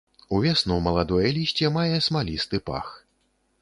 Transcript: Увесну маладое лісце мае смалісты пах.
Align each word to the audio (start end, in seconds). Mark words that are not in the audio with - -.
Увесну 0.37 0.77
маладое 0.87 1.29
лісце 1.37 1.71
мае 1.79 1.97
смалісты 2.09 2.65
пах. 2.71 2.87